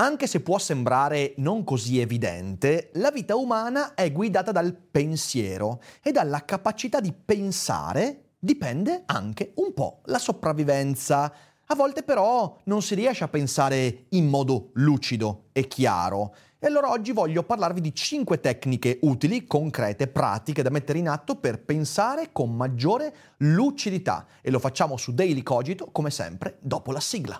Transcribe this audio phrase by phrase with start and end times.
[0.00, 6.10] Anche se può sembrare non così evidente, la vita umana è guidata dal pensiero e
[6.10, 11.30] dalla capacità di pensare dipende anche un po' la sopravvivenza.
[11.66, 16.34] A volte però non si riesce a pensare in modo lucido e chiaro.
[16.58, 21.36] E allora oggi voglio parlarvi di 5 tecniche utili, concrete, pratiche da mettere in atto
[21.36, 24.26] per pensare con maggiore lucidità.
[24.40, 27.38] E lo facciamo su Daily Cogito, come sempre, dopo la sigla.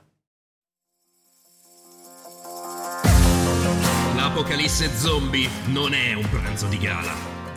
[4.33, 7.13] L'apocalisse zombie non è un pranzo di gala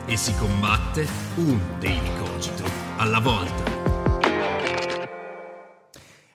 [0.07, 2.63] e si combatte un Daily Cogito
[2.97, 3.63] alla volta.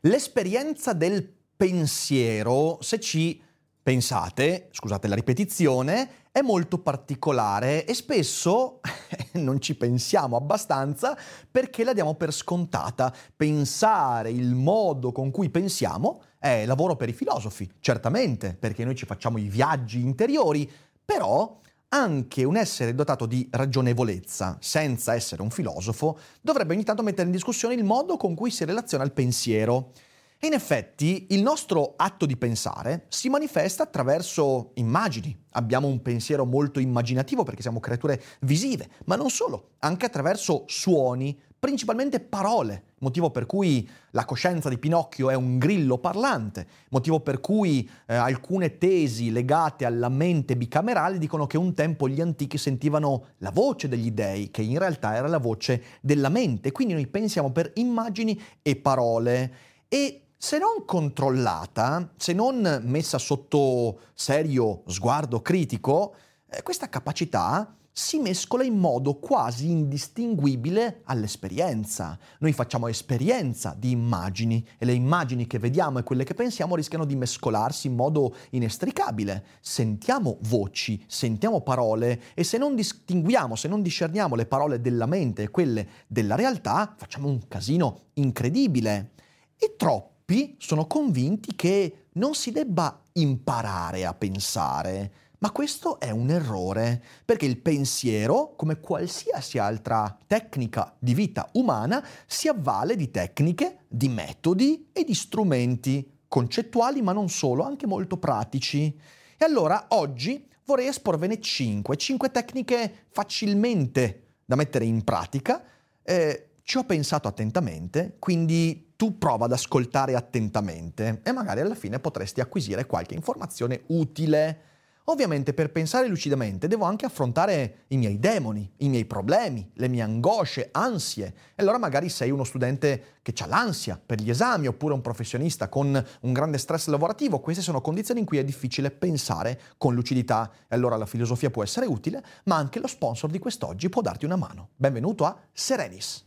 [0.02, 3.42] L'esperienza del pensiero, se ci
[3.88, 8.80] pensate, scusate la ripetizione, è molto particolare e spesso
[9.40, 11.16] non ci pensiamo abbastanza
[11.50, 13.10] perché la diamo per scontata.
[13.34, 19.06] Pensare il modo con cui pensiamo è lavoro per i filosofi, certamente, perché noi ci
[19.06, 20.70] facciamo i viaggi interiori,
[21.02, 21.58] però
[21.88, 27.32] anche un essere dotato di ragionevolezza, senza essere un filosofo, dovrebbe ogni tanto mettere in
[27.32, 29.92] discussione il modo con cui si relaziona al pensiero.
[30.40, 35.36] E in effetti il nostro atto di pensare si manifesta attraverso immagini.
[35.54, 41.36] Abbiamo un pensiero molto immaginativo perché siamo creature visive, ma non solo, anche attraverso suoni,
[41.58, 47.40] principalmente parole, motivo per cui la coscienza di Pinocchio è un grillo parlante, motivo per
[47.40, 53.30] cui eh, alcune tesi legate alla mente bicamerale dicono che un tempo gli antichi sentivano
[53.38, 57.50] la voce degli dei, che in realtà era la voce della mente, quindi noi pensiamo
[57.50, 59.52] per immagini e parole.
[59.88, 66.14] E se non controllata, se non messa sotto serio sguardo critico,
[66.48, 72.16] eh, questa capacità si mescola in modo quasi indistinguibile all'esperienza.
[72.38, 77.04] Noi facciamo esperienza di immagini e le immagini che vediamo e quelle che pensiamo rischiano
[77.04, 79.44] di mescolarsi in modo inestricabile.
[79.60, 85.42] Sentiamo voci, sentiamo parole e se non distinguiamo, se non discerniamo le parole della mente
[85.42, 89.14] e quelle della realtà, facciamo un casino incredibile.
[89.58, 96.10] E troppo troppi sono convinti che non si debba imparare a pensare, ma questo è
[96.10, 103.10] un errore, perché il pensiero, come qualsiasi altra tecnica di vita umana, si avvale di
[103.10, 108.94] tecniche, di metodi e di strumenti concettuali, ma non solo, anche molto pratici.
[109.38, 115.64] E allora oggi vorrei esporvene 5, 5 tecniche facilmente da mettere in pratica.
[116.02, 122.00] Eh, ci ho pensato attentamente, quindi tu prova ad ascoltare attentamente e magari alla fine
[122.00, 124.62] potresti acquisire qualche informazione utile.
[125.04, 130.02] Ovviamente per pensare lucidamente devo anche affrontare i miei demoni, i miei problemi, le mie
[130.02, 131.32] angosce, ansie.
[131.54, 135.68] E allora magari sei uno studente che ha l'ansia per gli esami oppure un professionista
[135.68, 137.38] con un grande stress lavorativo.
[137.38, 140.50] Queste sono condizioni in cui è difficile pensare con lucidità.
[140.66, 144.24] E allora la filosofia può essere utile, ma anche lo sponsor di quest'oggi può darti
[144.24, 144.70] una mano.
[144.74, 146.26] Benvenuto a Serenis.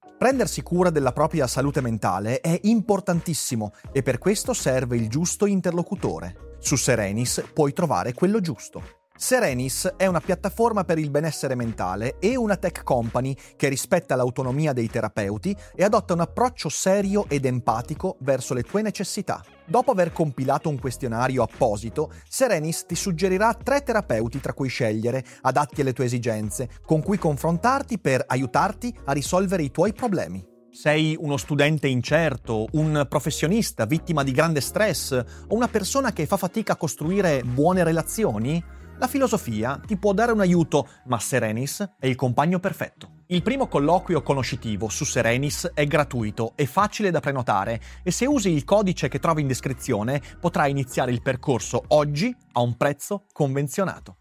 [0.21, 6.57] Prendersi cura della propria salute mentale è importantissimo e per questo serve il giusto interlocutore.
[6.59, 9.00] Su Serenis puoi trovare quello giusto.
[9.15, 14.73] Serenis è una piattaforma per il benessere mentale e una tech company che rispetta l'autonomia
[14.73, 19.43] dei terapeuti e adotta un approccio serio ed empatico verso le tue necessità.
[19.65, 25.81] Dopo aver compilato un questionario apposito, Serenis ti suggerirà tre terapeuti tra cui scegliere, adatti
[25.81, 30.43] alle tue esigenze, con cui confrontarti per aiutarti a risolvere i tuoi problemi.
[30.71, 36.37] Sei uno studente incerto, un professionista vittima di grande stress o una persona che fa
[36.37, 38.79] fatica a costruire buone relazioni?
[39.01, 43.23] La filosofia ti può dare un aiuto, ma Serenis è il compagno perfetto.
[43.29, 48.51] Il primo colloquio conoscitivo su Serenis è gratuito e facile da prenotare e se usi
[48.51, 54.17] il codice che trovi in descrizione potrai iniziare il percorso oggi a un prezzo convenzionato.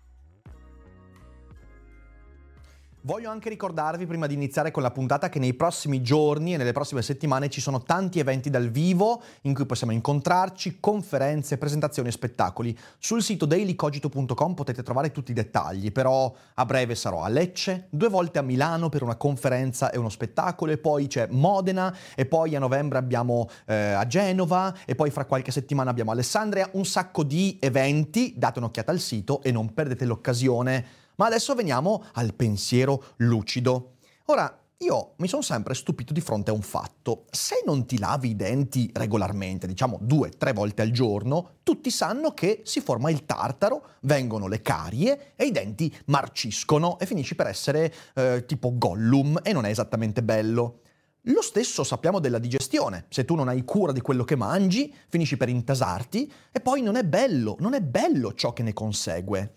[3.02, 6.73] Voglio anche ricordarvi prima di iniziare con la puntata che nei prossimi giorni e nelle
[6.73, 12.12] prossime settimane ci sono tanti eventi dal vivo in cui possiamo incontrarci, conferenze, presentazioni e
[12.12, 12.76] spettacoli.
[12.99, 18.11] Sul sito dailycogito.com potete trovare tutti i dettagli, però a breve sarò a Lecce, due
[18.11, 22.55] volte a Milano per una conferenza e uno spettacolo e poi c'è Modena e poi
[22.55, 27.23] a novembre abbiamo eh, a Genova e poi fra qualche settimana abbiamo Alessandria, un sacco
[27.23, 33.05] di eventi, date un'occhiata al sito e non perdete l'occasione ma adesso veniamo al pensiero
[33.19, 33.96] lucido.
[34.26, 37.26] Ora, io mi sono sempre stupito di fronte a un fatto.
[37.31, 42.32] Se non ti lavi i denti regolarmente, diciamo due, tre volte al giorno, tutti sanno
[42.32, 47.49] che si forma il tartaro, vengono le carie e i denti marciscono e finisci per
[47.49, 50.81] essere eh, tipo Gollum e non è esattamente bello.
[51.25, 53.05] Lo stesso sappiamo della digestione.
[53.11, 56.96] Se tu non hai cura di quello che mangi, finisci per intasarti e poi non
[56.96, 59.52] è bello, non è bello ciò che ne consegue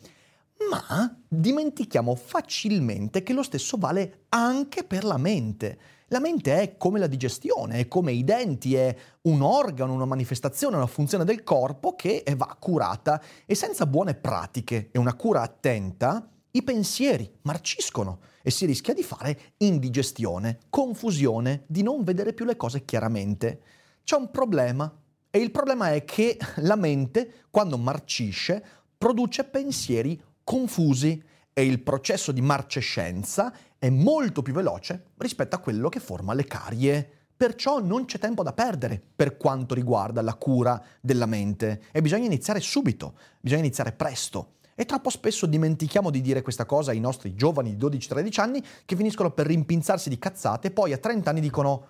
[0.69, 5.79] ma dimentichiamo facilmente che lo stesso vale anche per la mente.
[6.07, 10.75] La mente è come la digestione, è come i denti, è un organo, una manifestazione,
[10.75, 16.29] una funzione del corpo che va curata e senza buone pratiche e una cura attenta,
[16.51, 22.57] i pensieri marciscono e si rischia di fare indigestione, confusione, di non vedere più le
[22.57, 23.61] cose chiaramente.
[24.03, 24.95] C'è un problema
[25.31, 28.63] e il problema è che la mente, quando marcisce,
[28.95, 31.21] produce pensieri confusi
[31.53, 36.45] e il processo di marcescenza è molto più veloce rispetto a quello che forma le
[36.45, 37.09] carie.
[37.35, 42.25] Perciò non c'è tempo da perdere per quanto riguarda la cura della mente e bisogna
[42.25, 44.53] iniziare subito, bisogna iniziare presto.
[44.75, 48.95] E troppo spesso dimentichiamo di dire questa cosa ai nostri giovani di 12-13 anni che
[48.95, 51.87] finiscono per rimpinzarsi di cazzate e poi a 30 anni dicono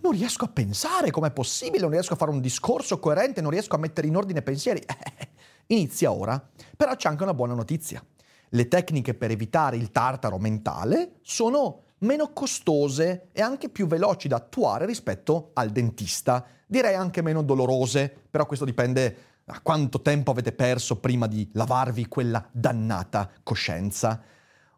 [0.00, 3.74] non riesco a pensare, com'è possibile, non riesco a fare un discorso coerente, non riesco
[3.74, 4.82] a mettere in ordine pensieri.
[5.66, 6.50] Inizia ora.
[6.82, 8.04] Però c'è anche una buona notizia.
[8.48, 14.34] Le tecniche per evitare il tartaro mentale sono meno costose e anche più veloci da
[14.34, 16.44] attuare rispetto al dentista.
[16.66, 22.08] Direi anche meno dolorose, però questo dipende da quanto tempo avete perso prima di lavarvi
[22.08, 24.20] quella dannata coscienza.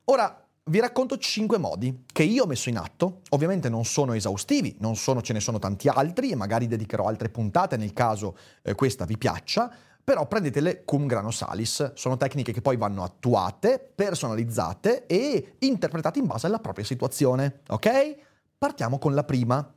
[0.04, 4.76] Ora, vi racconto 5 modi che io ho messo in atto, ovviamente non sono esaustivi,
[4.80, 8.74] non sono, ce ne sono tanti altri e magari dedicherò altre puntate nel caso eh,
[8.74, 9.72] questa vi piaccia,
[10.04, 16.26] però prendetele cum grano salis, sono tecniche che poi vanno attuate, personalizzate e interpretate in
[16.26, 18.16] base alla propria situazione, ok?
[18.58, 19.74] Partiamo con la prima.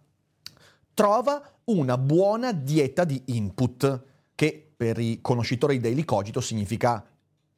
[0.93, 4.03] Trova una buona dieta di input,
[4.35, 7.03] che per i conoscitori Daily Cogito significa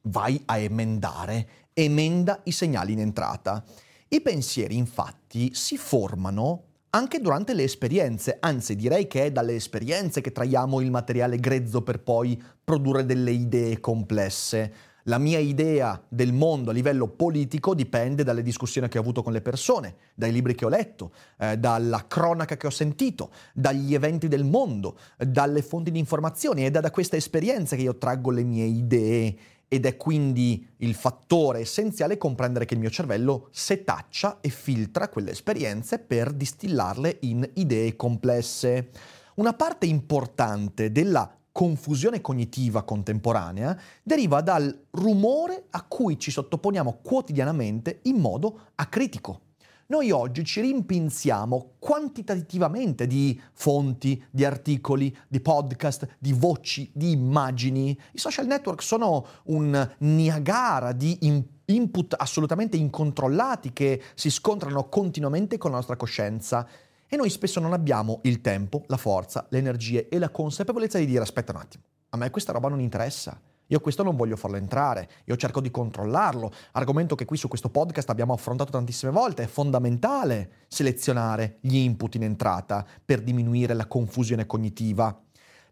[0.02, 3.64] vai a emendare, emenda i segnali in entrata.
[4.08, 10.20] I pensieri infatti si formano anche durante le esperienze, anzi direi che è dalle esperienze
[10.20, 14.88] che traiamo il materiale grezzo per poi produrre delle idee complesse.
[15.04, 19.32] La mia idea del mondo a livello politico dipende dalle discussioni che ho avuto con
[19.32, 24.28] le persone, dai libri che ho letto, eh, dalla cronaca che ho sentito, dagli eventi
[24.28, 28.42] del mondo, dalle fonti di informazioni ed è da questa esperienza che io traggo le
[28.42, 29.36] mie idee
[29.72, 35.30] ed è quindi il fattore essenziale comprendere che il mio cervello setaccia e filtra quelle
[35.30, 38.90] esperienze per distillarle in idee complesse.
[39.36, 48.00] Una parte importante della confusione cognitiva contemporanea deriva dal rumore a cui ci sottoponiamo quotidianamente
[48.02, 49.49] in modo acritico.
[49.90, 57.98] Noi oggi ci rimpinziamo quantitativamente di fonti, di articoli, di podcast, di voci, di immagini.
[58.12, 61.18] I social network sono un Niagara di
[61.64, 66.64] input assolutamente incontrollati che si scontrano continuamente con la nostra coscienza.
[67.08, 71.06] E noi spesso non abbiamo il tempo, la forza, le energie e la consapevolezza di
[71.06, 73.49] dire aspetta un attimo, a me questa roba non interessa.
[73.70, 77.70] Io questo non voglio farlo entrare, io cerco di controllarlo, argomento che qui su questo
[77.70, 83.86] podcast abbiamo affrontato tantissime volte, è fondamentale selezionare gli input in entrata per diminuire la
[83.86, 85.16] confusione cognitiva.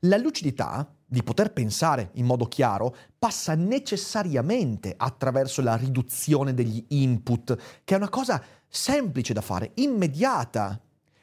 [0.02, 7.56] La lucidità, di poter pensare in modo chiaro, passa necessariamente attraverso la riduzione degli input,
[7.82, 10.80] che è una cosa semplice da fare, immediata.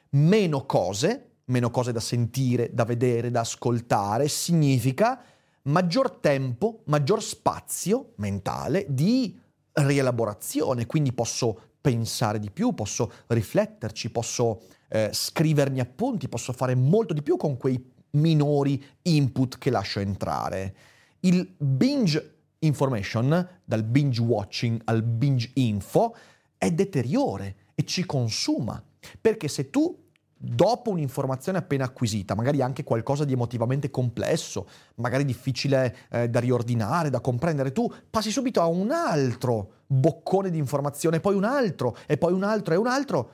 [0.10, 5.24] Meno cose, meno cose da sentire, da vedere, da ascoltare, significa
[5.66, 9.40] maggior tempo, maggior spazio mentale di
[9.74, 17.14] rielaborazione, quindi posso pensare di più, posso rifletterci, posso eh, scrivermi appunti, posso fare molto
[17.14, 20.76] di più con quei minori input che lascio entrare.
[21.22, 26.16] Il binge information, dal binge watching al binge info,
[26.58, 28.82] è deteriore e ci consuma.
[29.22, 30.05] Perché se tu
[30.46, 37.10] dopo un'informazione appena acquisita, magari anche qualcosa di emotivamente complesso, magari difficile eh, da riordinare,
[37.10, 42.18] da comprendere, tu passi subito a un altro boccone di informazione, poi un altro, e
[42.18, 43.32] poi un altro, e un altro.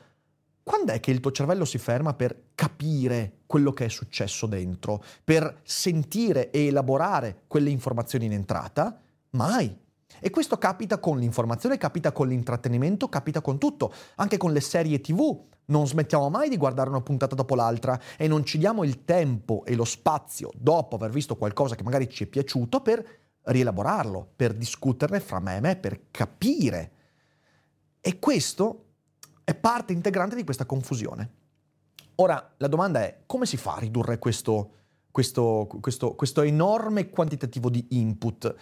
[0.64, 5.04] Quando è che il tuo cervello si ferma per capire quello che è successo dentro,
[5.24, 8.98] per sentire e elaborare quelle informazioni in entrata?
[9.32, 9.81] Mai.
[10.20, 15.02] E questo capita con l'informazione, capita con l'intrattenimento, capita con tutto, anche con le serie
[15.02, 15.50] tv.
[15.66, 19.64] Non smettiamo mai di guardare una puntata dopo l'altra e non ci diamo il tempo
[19.66, 24.54] e lo spazio dopo aver visto qualcosa che magari ci è piaciuto per rielaborarlo, per
[24.54, 26.92] discuterne fra me e me, per capire.
[28.02, 28.86] E questo
[29.44, 31.40] è parte integrante di questa confusione.
[32.16, 34.72] Ora, la domanda è come si fa a ridurre questo,
[35.10, 38.56] questo, questo, questo enorme quantitativo di input?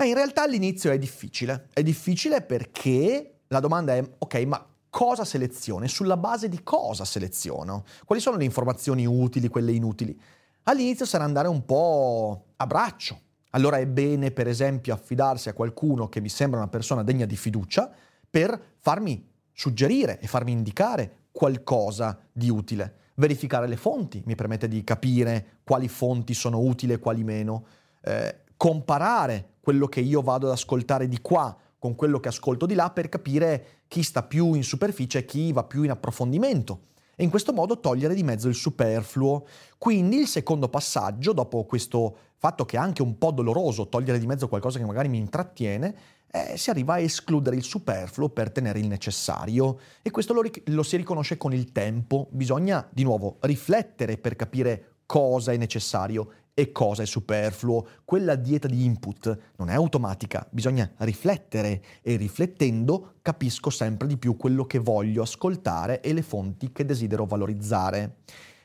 [0.00, 1.68] Beh, in realtà all'inizio è difficile.
[1.74, 5.86] È difficile perché la domanda è, ok, ma cosa seleziono?
[5.88, 7.84] Sulla base di cosa seleziono?
[8.06, 10.18] Quali sono le informazioni utili, quelle inutili?
[10.62, 13.20] All'inizio sarà andare un po' a braccio.
[13.50, 17.36] Allora è bene, per esempio, affidarsi a qualcuno che mi sembra una persona degna di
[17.36, 17.92] fiducia
[18.30, 22.94] per farmi suggerire e farmi indicare qualcosa di utile.
[23.16, 27.66] Verificare le fonti mi permette di capire quali fonti sono utili e quali meno.
[28.00, 32.74] Eh, comparare quello che io vado ad ascoltare di qua con quello che ascolto di
[32.74, 37.22] là per capire chi sta più in superficie e chi va più in approfondimento e
[37.22, 39.46] in questo modo togliere di mezzo il superfluo.
[39.78, 44.26] Quindi il secondo passaggio, dopo questo fatto che è anche un po' doloroso togliere di
[44.26, 45.94] mezzo qualcosa che magari mi intrattiene,
[46.32, 50.82] eh, si arriva a escludere il superfluo per tenere il necessario e questo lo, lo
[50.82, 52.26] si riconosce con il tempo.
[52.32, 57.86] Bisogna di nuovo riflettere per capire cosa è necessario e cosa è superfluo.
[58.04, 64.36] Quella dieta di input non è automatica, bisogna riflettere e riflettendo capisco sempre di più
[64.36, 68.16] quello che voglio ascoltare e le fonti che desidero valorizzare.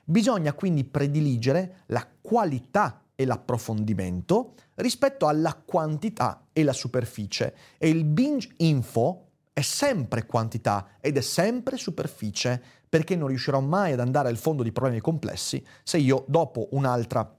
[0.04, 8.04] Bisogna quindi prediligere la qualità e l'approfondimento rispetto alla quantità e la superficie e il
[8.04, 14.28] binge info è sempre quantità ed è sempre superficie perché non riuscirò mai ad andare
[14.28, 17.36] al fondo di problemi complessi se io dopo un'altra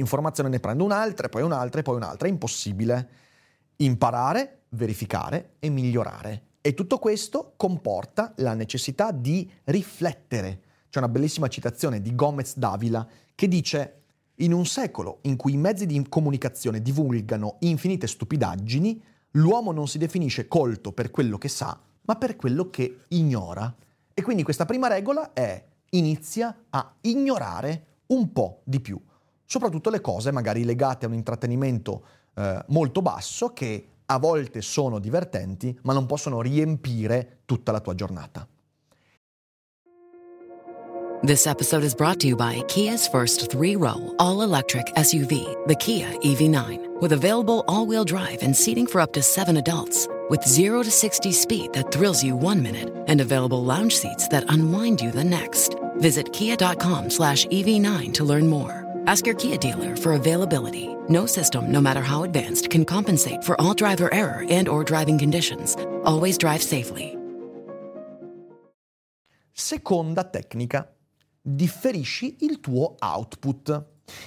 [0.00, 2.28] informazione ne prendo un'altra, poi un'altra poi un'altra.
[2.28, 3.08] È impossibile
[3.76, 6.42] imparare, verificare e migliorare.
[6.60, 10.60] E tutto questo comporta la necessità di riflettere.
[10.88, 14.02] C'è una bellissima citazione di Gomez Davila che dice
[14.36, 19.98] in un secolo in cui i mezzi di comunicazione divulgano infinite stupidaggini, l'uomo non si
[19.98, 23.74] definisce colto per quello che sa, ma per quello che ignora.
[24.12, 29.00] E quindi questa prima regola è inizia a ignorare un po' di più
[29.46, 32.02] soprattutto le cose magari legate a un intrattenimento
[32.34, 37.94] eh, molto basso che a volte sono divertenti ma non possono riempire tutta la tua
[37.94, 38.46] giornata.
[41.24, 47.00] This episode is brought to you by Kia's first three-row all-electric SUV, the Kia EV9,
[47.00, 50.06] with available all-wheel drive and seating for up to seven adults.
[50.28, 54.44] With 0 to 60 speed that thrills you one minute and available lounge seats that
[54.52, 55.76] unwind you the next.
[55.96, 58.83] Visit kia.com slash EV9 to learn more.
[59.06, 60.96] Ask your Kia dealer for availability.
[61.10, 65.18] No system, no matter how advanced, can compensate for all driver error and or driving
[65.18, 65.76] conditions.
[66.04, 67.14] Always drive safely.
[69.52, 70.90] Seconda tecnica.
[71.42, 73.84] Differisci il tuo output.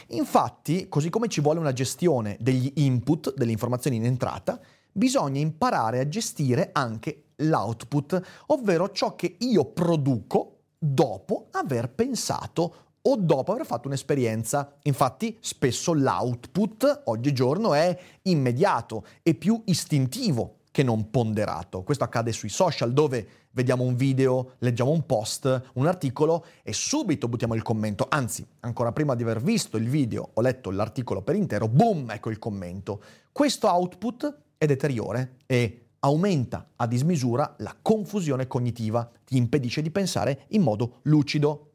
[0.10, 4.60] Infatti, così come ci vuole una gestione degli input, delle informazioni in entrata,
[4.92, 13.16] bisogna imparare a gestire anche l'output, ovvero ciò che io produco dopo aver pensato o
[13.16, 14.76] dopo aver fatto un'esperienza.
[14.84, 21.84] Infatti spesso l'output oggigiorno è immediato e più istintivo che non ponderato.
[21.84, 27.28] Questo accade sui social dove vediamo un video, leggiamo un post, un articolo e subito
[27.28, 28.06] buttiamo il commento.
[28.10, 32.30] Anzi, ancora prima di aver visto il video o letto l'articolo per intero, boom, ecco
[32.30, 33.02] il commento.
[33.32, 40.46] Questo output è deteriore e aumenta a dismisura la confusione cognitiva, ti impedisce di pensare
[40.50, 41.67] in modo lucido.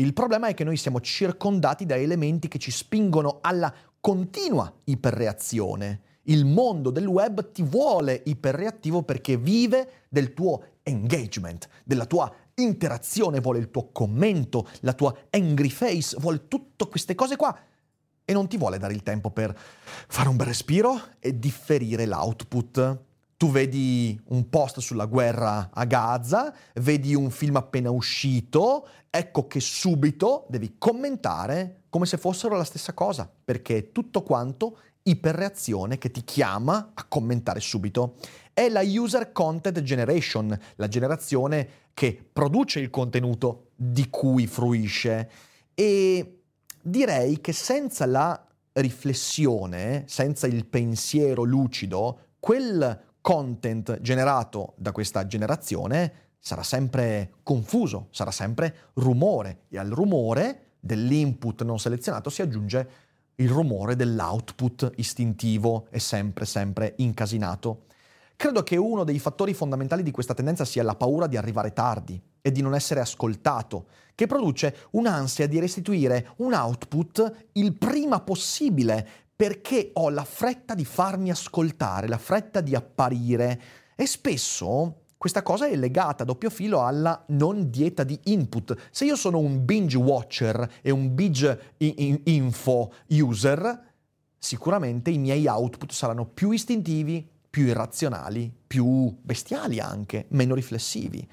[0.00, 6.00] Il problema è che noi siamo circondati da elementi che ci spingono alla continua iperreazione.
[6.22, 13.40] Il mondo del web ti vuole iperreattivo perché vive del tuo engagement, della tua interazione,
[13.40, 17.54] vuole il tuo commento, la tua angry face, vuole tutte queste cose qua
[18.24, 22.98] e non ti vuole dare il tempo per fare un bel respiro e differire l'output
[23.40, 29.60] tu vedi un post sulla guerra a Gaza, vedi un film appena uscito, ecco che
[29.60, 36.10] subito devi commentare come se fossero la stessa cosa, perché è tutto quanto iperreazione che
[36.10, 38.16] ti chiama a commentare subito.
[38.52, 45.30] È la user content generation, la generazione che produce il contenuto di cui fruisce.
[45.72, 46.42] E
[46.82, 56.28] direi che senza la riflessione, senza il pensiero lucido, quel content generato da questa generazione
[56.38, 62.88] sarà sempre confuso, sarà sempre rumore e al rumore dell'input non selezionato si aggiunge
[63.36, 67.84] il rumore dell'output istintivo e sempre, sempre incasinato.
[68.36, 72.20] Credo che uno dei fattori fondamentali di questa tendenza sia la paura di arrivare tardi
[72.40, 79.08] e di non essere ascoltato, che produce un'ansia di restituire un output il prima possibile
[79.40, 83.60] perché ho la fretta di farmi ascoltare, la fretta di apparire
[83.96, 88.76] e spesso questa cosa è legata a doppio filo alla non dieta di input.
[88.90, 93.92] Se io sono un binge watcher e un binge info user,
[94.36, 101.26] sicuramente i miei output saranno più istintivi, più irrazionali, più bestiali anche, meno riflessivi.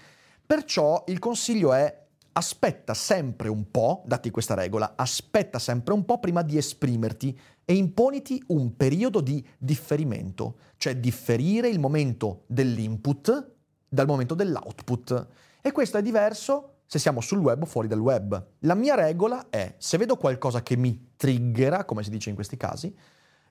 [0.45, 2.06] Perciò il consiglio è
[2.37, 7.73] aspetta sempre un po', dati questa regola, aspetta sempre un po' prima di esprimerti e
[7.73, 13.55] imponiti un periodo di differimento, cioè differire il momento dell'input
[13.89, 15.27] dal momento dell'output.
[15.61, 18.49] E questo è diverso se siamo sul web o fuori dal web.
[18.59, 22.55] La mia regola è, se vedo qualcosa che mi triggera, come si dice in questi
[22.55, 22.95] casi,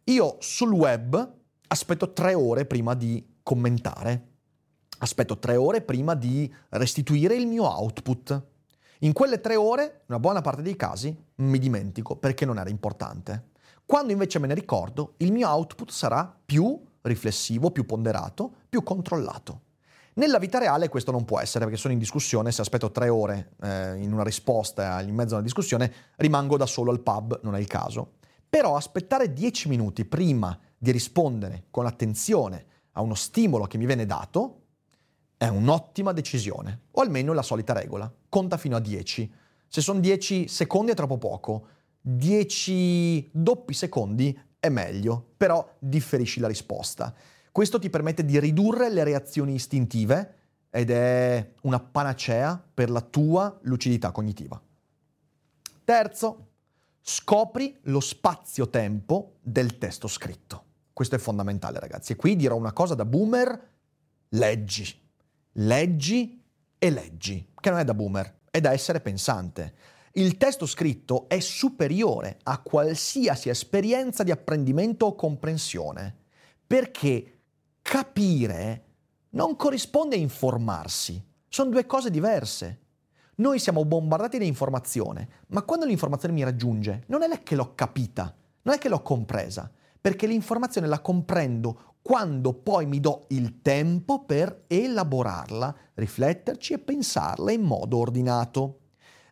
[0.05, 1.35] io sul web
[1.67, 4.29] aspetto tre ore prima di commentare,
[4.99, 8.55] aspetto tre ore prima di restituire il mio output.
[9.01, 13.51] In quelle tre ore, una buona parte dei casi, mi dimentico perché non era importante.
[13.85, 19.61] Quando invece me ne ricordo, il mio output sarà più riflessivo, più ponderato, più controllato.
[20.15, 23.51] Nella vita reale questo non può essere perché sono in discussione, se aspetto tre ore
[23.61, 27.55] eh, in una risposta in mezzo a una discussione rimango da solo al pub, non
[27.55, 28.15] è il caso.
[28.49, 34.07] Però aspettare dieci minuti prima di rispondere con attenzione a uno stimolo che mi viene
[34.07, 34.63] dato
[35.37, 39.33] è un'ottima decisione, o almeno la solita regola, conta fino a 10.
[39.69, 41.67] Se sono 10 secondi è troppo poco,
[42.01, 47.15] 10 doppi secondi è meglio, però differisci la risposta.
[47.53, 50.35] Questo ti permette di ridurre le reazioni istintive
[50.71, 54.61] ed è una panacea per la tua lucidità cognitiva.
[55.85, 56.49] Terzo,
[57.01, 60.65] scopri lo spazio-tempo del testo scritto.
[60.93, 62.13] Questo è fondamentale, ragazzi.
[62.13, 63.69] E qui dirò una cosa da boomer,
[64.31, 65.06] leggi,
[65.59, 66.43] leggi
[66.79, 69.75] e leggi, che non è da boomer, è da essere pensante.
[70.13, 76.15] Il testo scritto è superiore a qualsiasi esperienza di apprendimento o comprensione,
[76.67, 77.41] perché
[77.83, 78.85] capire
[79.31, 82.81] non corrisponde a informarsi, sono due cose diverse.
[83.37, 88.35] Noi siamo bombardati da informazione, ma quando l'informazione mi raggiunge, non è che l'ho capita,
[88.63, 94.25] non è che l'ho compresa, perché l'informazione la comprendo quando poi mi do il tempo
[94.25, 98.79] per elaborarla, rifletterci e pensarla in modo ordinato.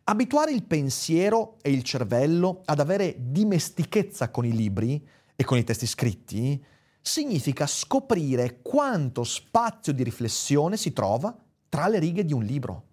[0.02, 5.00] Abituare il pensiero e il cervello ad avere dimestichezza con i libri
[5.37, 6.60] e con i testi scritti
[7.00, 11.32] significa scoprire quanto spazio di riflessione si trova
[11.68, 12.87] tra le righe di un libro.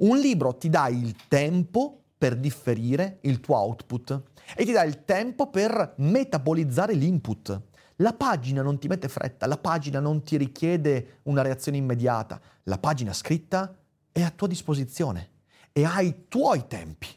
[0.00, 4.22] Un libro ti dà il tempo per differire il tuo output
[4.54, 7.72] e ti dà il tempo per metabolizzare l'input.
[7.96, 12.78] La pagina non ti mette fretta, la pagina non ti richiede una reazione immediata, la
[12.78, 13.76] pagina scritta
[14.10, 15.30] è a tua disposizione
[15.72, 17.08] e ha i tuoi tempi.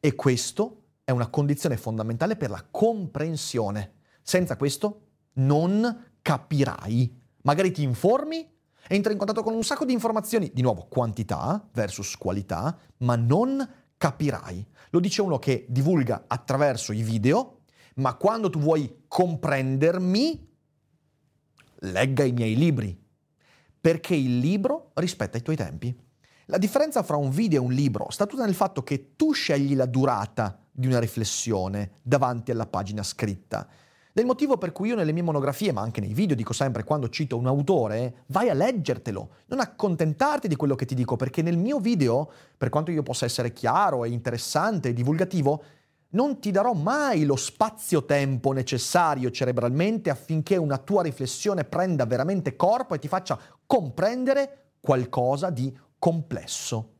[0.00, 3.94] E questo è una condizione fondamentale per la comprensione.
[4.22, 7.18] Senza questo non capirai.
[7.42, 8.48] Magari ti informi,
[8.88, 13.68] entri in contatto con un sacco di informazioni, di nuovo quantità versus qualità, ma non
[13.96, 14.66] capirai.
[14.90, 17.59] Lo dice uno che divulga attraverso i video,
[18.00, 20.48] ma quando tu vuoi comprendermi,
[21.80, 22.98] legga i miei libri,
[23.80, 25.96] perché il libro rispetta i tuoi tempi.
[26.46, 29.76] La differenza fra un video e un libro sta tutta nel fatto che tu scegli
[29.76, 33.68] la durata di una riflessione davanti alla pagina scritta
[34.12, 37.08] del motivo per cui io nelle mie monografie, ma anche nei video, dico sempre quando
[37.08, 41.56] cito un autore, vai a leggertelo, non accontentarti di quello che ti dico, perché nel
[41.56, 45.62] mio video, per quanto io possa essere chiaro e interessante e divulgativo,
[46.10, 52.94] non ti darò mai lo spazio-tempo necessario cerebralmente affinché una tua riflessione prenda veramente corpo
[52.94, 56.94] e ti faccia comprendere qualcosa di complesso.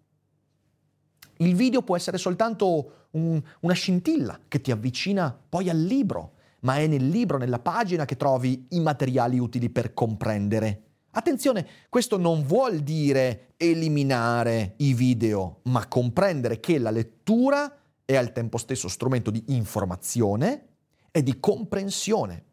[1.38, 6.76] Il video può essere soltanto un, una scintilla che ti avvicina poi al libro, ma
[6.76, 10.82] è nel libro, nella pagina che trovi i materiali utili per comprendere.
[11.12, 17.79] Attenzione, questo non vuol dire eliminare i video, ma comprendere che la lettura
[18.10, 20.66] è al tempo stesso strumento di informazione
[21.12, 22.46] è di comprensione.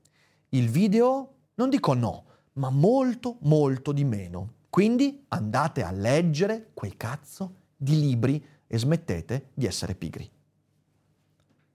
[0.50, 4.54] Il video, non dico no, ma molto, molto di meno.
[4.70, 10.30] Quindi andate a leggere quei cazzo di libri e smettete di essere pigri.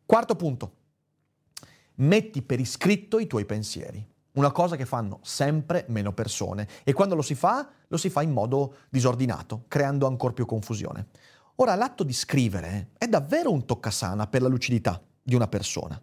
[0.07, 0.77] Quarto punto.
[1.97, 4.07] Metti per iscritto i tuoi pensieri.
[4.35, 8.23] Una cosa che fanno sempre meno persone e quando lo si fa, lo si fa
[8.23, 11.09] in modo disordinato, creando ancora più confusione.
[11.57, 16.01] Ora, l'atto di scrivere è davvero un toccasana per la lucidità di una persona.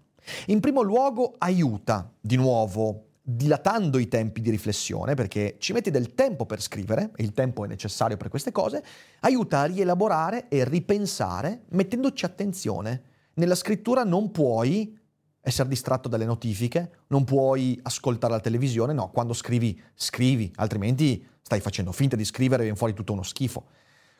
[0.47, 6.13] In primo luogo aiuta, di nuovo, dilatando i tempi di riflessione, perché ci metti del
[6.13, 8.83] tempo per scrivere, e il tempo è necessario per queste cose,
[9.21, 13.01] aiuta a rielaborare e ripensare mettendoci attenzione.
[13.33, 14.95] Nella scrittura non puoi
[15.41, 21.59] essere distratto dalle notifiche, non puoi ascoltare la televisione, no, quando scrivi, scrivi, altrimenti stai
[21.59, 23.65] facendo finta di scrivere e viene fuori tutto uno schifo.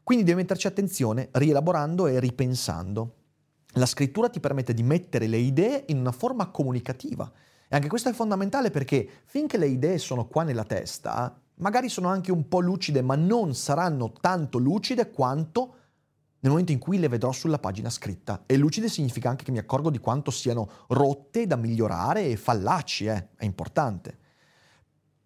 [0.10, 3.14] Quindi devi metterci attenzione rielaborando e ripensando.
[3.74, 7.32] La scrittura ti permette di mettere le idee in una forma comunicativa.
[7.68, 12.08] E anche questo è fondamentale perché finché le idee sono qua nella testa, magari sono
[12.08, 15.76] anche un po' lucide, ma non saranno tanto lucide quanto
[16.40, 18.46] nel momento in cui le vedrò sulla pagina scritta.
[18.48, 23.06] E lucide significa anche che mi accorgo di quanto siano rotte da migliorare e fallaci,
[23.06, 23.28] eh?
[23.36, 24.18] è importante.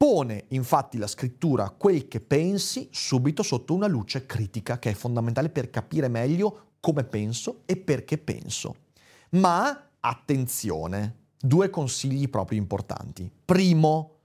[0.03, 5.47] Pone infatti la scrittura quel che pensi subito sotto una luce critica, che è fondamentale
[5.47, 8.75] per capire meglio come penso e perché penso.
[9.29, 13.31] Ma attenzione, due consigli proprio importanti.
[13.45, 14.15] Primo,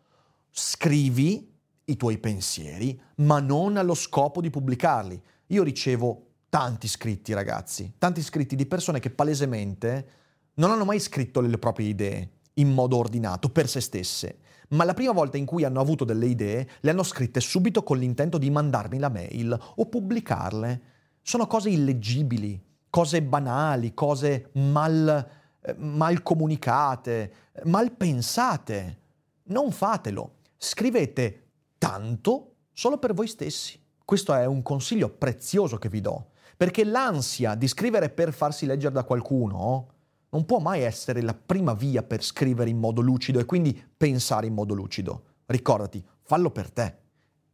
[0.50, 1.48] scrivi
[1.84, 5.22] i tuoi pensieri, ma non allo scopo di pubblicarli.
[5.46, 10.08] Io ricevo tanti scritti, ragazzi, tanti scritti di persone che palesemente
[10.54, 14.38] non hanno mai scritto le proprie idee in modo ordinato per se stesse,
[14.68, 17.98] ma la prima volta in cui hanno avuto delle idee le hanno scritte subito con
[17.98, 20.82] l'intento di mandarmi la mail o pubblicarle
[21.28, 27.32] sono cose illeggibili, cose banali, cose mal, eh, mal comunicate,
[27.64, 29.00] mal pensate.
[29.48, 30.36] Non fatelo.
[30.56, 33.78] Scrivete tanto solo per voi stessi.
[34.02, 38.94] Questo è un consiglio prezioso che vi do, perché l'ansia di scrivere per farsi leggere
[38.94, 39.88] da qualcuno
[40.30, 44.46] non può mai essere la prima via per scrivere in modo lucido e quindi pensare
[44.46, 45.22] in modo lucido.
[45.46, 46.96] Ricordati, fallo per te.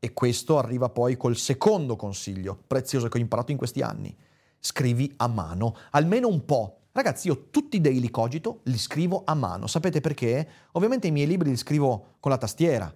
[0.00, 4.14] E questo arriva poi col secondo consiglio prezioso che ho imparato in questi anni.
[4.58, 6.80] Scrivi a mano, almeno un po'.
[6.92, 9.66] Ragazzi, io tutti i daily cogito li scrivo a mano.
[9.66, 10.48] Sapete perché?
[10.72, 12.92] Ovviamente i miei libri li scrivo con la tastiera,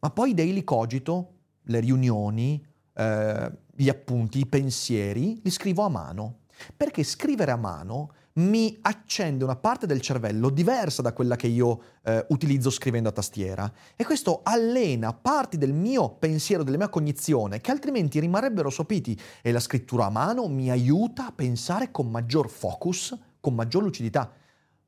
[0.00, 5.88] ma poi i daily cogito, le riunioni, eh, gli appunti, i pensieri, li scrivo a
[5.88, 6.40] mano.
[6.76, 11.80] Perché scrivere a mano mi accende una parte del cervello diversa da quella che io
[12.02, 17.60] eh, utilizzo scrivendo a tastiera e questo allena parti del mio pensiero, della mia cognizione
[17.60, 22.48] che altrimenti rimarrebbero sopiti e la scrittura a mano mi aiuta a pensare con maggior
[22.48, 24.32] focus, con maggior lucidità.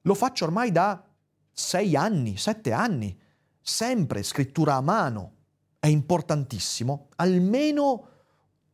[0.03, 1.05] Lo faccio ormai da
[1.53, 3.17] sei anni, sette anni,
[3.61, 5.35] sempre scrittura a mano.
[5.79, 8.09] È importantissimo, almeno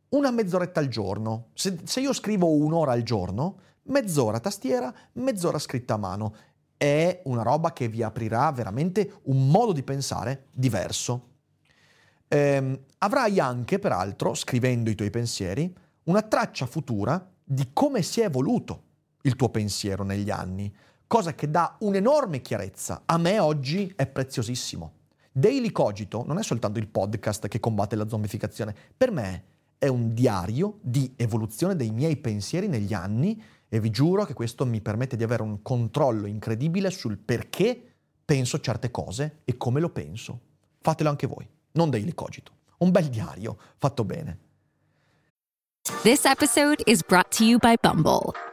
[0.09, 1.49] una mezz'oretta al giorno.
[1.53, 6.35] Se, se io scrivo un'ora al giorno, mezz'ora tastiera, mezz'ora scritta a mano.
[6.77, 11.29] È una roba che vi aprirà veramente un modo di pensare diverso.
[12.27, 15.73] Ehm, avrai anche, peraltro, scrivendo i tuoi pensieri,
[16.05, 18.83] una traccia futura di come si è evoluto
[19.21, 20.73] il tuo pensiero negli anni,
[21.07, 23.03] cosa che dà un'enorme chiarezza.
[23.05, 24.93] A me oggi è preziosissimo.
[25.31, 29.43] Daily Cogito non è soltanto il podcast che combatte la zombificazione, per me
[29.77, 33.41] è un diario di evoluzione dei miei pensieri negli anni
[33.73, 38.59] e vi giuro che questo mi permette di avere un controllo incredibile sul perché penso
[38.59, 40.39] certe cose e come lo penso.
[40.79, 42.51] Fatelo anche voi, non daily cogito.
[42.77, 44.37] Un bel diario fatto bene.
[46.03, 48.52] This episode is brought to you by Bumble.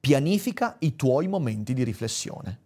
[0.00, 2.58] Pianifica i tuoi momenti di riflessione.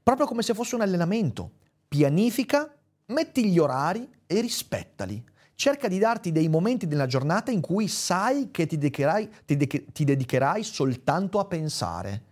[0.00, 1.54] Proprio come se fosse un allenamento.
[1.88, 2.72] Pianifica,
[3.06, 5.22] metti gli orari e rispettali.
[5.56, 9.86] Cerca di darti dei momenti nella giornata in cui sai che ti dedicherai, ti de-
[9.92, 12.22] ti dedicherai soltanto a pensare,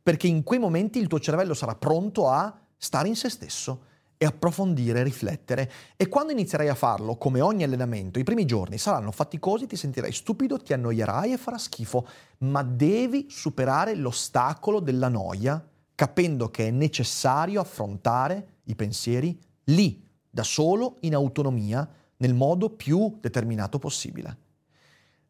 [0.00, 3.82] perché in quei momenti il tuo cervello sarà pronto a stare in se stesso
[4.18, 5.70] e approfondire, riflettere.
[5.96, 10.12] E quando inizierai a farlo, come ogni allenamento, i primi giorni saranno faticosi, ti sentirai
[10.12, 12.06] stupido, ti annoierai e farà schifo,
[12.38, 20.42] ma devi superare l'ostacolo della noia, capendo che è necessario affrontare i pensieri lì, da
[20.42, 24.36] solo, in autonomia, nel modo più determinato possibile.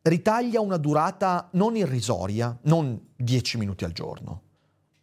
[0.01, 4.43] Ritaglia una durata non irrisoria, non 10 minuti al giorno,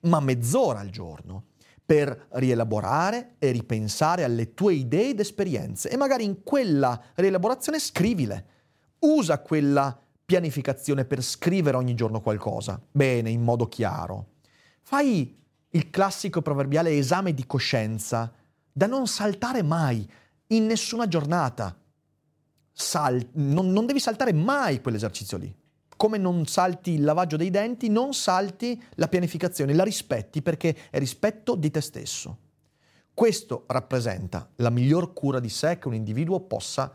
[0.01, 1.45] ma mezz'ora al giorno,
[1.85, 8.45] per rielaborare e ripensare alle tue idee ed esperienze e magari in quella rielaborazione scrivile.
[8.99, 14.29] Usa quella pianificazione per scrivere ogni giorno qualcosa, bene, in modo chiaro.
[14.81, 15.37] Fai
[15.69, 18.33] il classico proverbiale esame di coscienza
[18.71, 20.09] da non saltare mai
[20.47, 21.77] in nessuna giornata.
[22.71, 25.55] Sal- non, non devi saltare mai quell'esercizio lì.
[25.95, 30.99] Come non salti il lavaggio dei denti, non salti la pianificazione, la rispetti perché è
[30.99, 32.37] rispetto di te stesso.
[33.13, 36.93] Questo rappresenta la miglior cura di sé che un individuo possa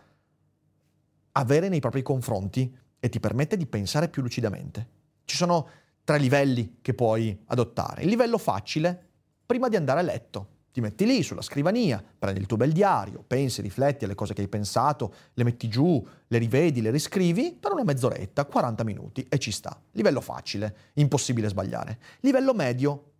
[1.32, 4.86] avere nei propri confronti e ti permette di pensare più lucidamente.
[5.24, 5.68] Ci sono
[6.04, 8.02] tre livelli che puoi adottare.
[8.02, 9.08] Il livello facile,
[9.46, 10.48] prima di andare a letto.
[10.72, 14.42] Ti metti lì sulla scrivania, prendi il tuo bel diario, pensi, rifletti alle cose che
[14.42, 19.38] hai pensato, le metti giù, le rivedi, le riscrivi per una mezz'oretta, 40 minuti e
[19.38, 19.80] ci sta.
[19.92, 21.98] Livello facile, impossibile sbagliare.
[22.20, 23.12] Livello medio,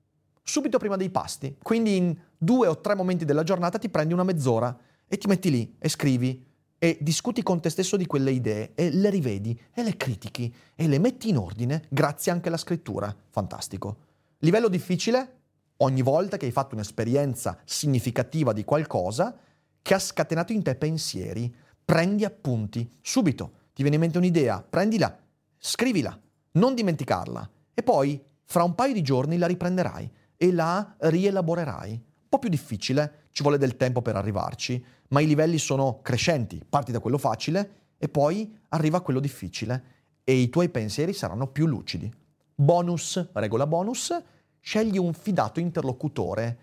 [0.44, 4.24] subito prima dei pasti, quindi in due o tre momenti della giornata ti prendi una
[4.24, 4.76] mezz'ora
[5.08, 6.46] e ti metti lì e scrivi
[6.78, 10.86] e discuti con te stesso di quelle idee e le rivedi e le critichi e
[10.86, 13.14] le metti in ordine grazie anche alla scrittura.
[13.28, 13.96] Fantastico.
[14.38, 15.39] Livello difficile?
[15.82, 19.34] Ogni volta che hai fatto un'esperienza significativa di qualcosa
[19.80, 25.18] che ha scatenato in te pensieri, prendi appunti, subito ti viene in mente un'idea, prendila,
[25.56, 26.18] scrivila,
[26.52, 31.92] non dimenticarla e poi fra un paio di giorni la riprenderai e la rielaborerai.
[31.92, 36.62] Un po' più difficile, ci vuole del tempo per arrivarci, ma i livelli sono crescenti,
[36.68, 39.84] parti da quello facile e poi arriva a quello difficile
[40.24, 42.12] e i tuoi pensieri saranno più lucidi.
[42.54, 44.12] Bonus, regola bonus,
[44.60, 46.58] scegli un fidato interlocutore,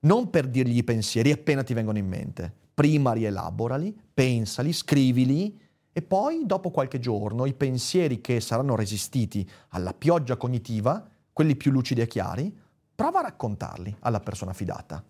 [0.00, 2.52] non per dirgli i pensieri appena ti vengono in mente.
[2.74, 5.58] Prima rielaborali, pensali, scrivili
[5.92, 11.72] e poi, dopo qualche giorno, i pensieri che saranno resistiti alla pioggia cognitiva, quelli più
[11.72, 12.56] lucidi e chiari,
[12.94, 15.02] prova a raccontarli alla persona fidata.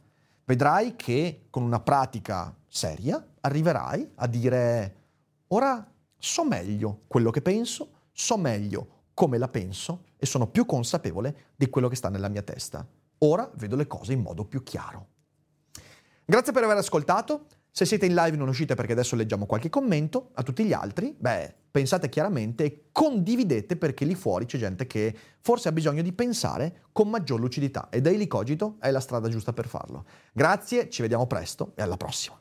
[0.45, 4.97] Vedrai che con una pratica seria arriverai a dire
[5.49, 11.47] ora so meglio quello che penso, so meglio come la penso e sono più consapevole
[11.57, 12.87] di quello che sta nella mia testa.
[13.19, 15.09] Ora vedo le cose in modo più chiaro.
[16.25, 17.47] Grazie per aver ascoltato.
[17.69, 20.31] Se siete in live non uscite perché adesso leggiamo qualche commento.
[20.35, 25.13] A tutti gli altri, beh, pensate chiaramente e condividete perché lì fuori c'è gente che
[25.41, 29.53] forse ha bisogno di pensare con maggior lucidità e Daily Cogito è la strada giusta
[29.53, 30.05] per farlo.
[30.33, 32.41] Grazie, ci vediamo presto e alla prossima.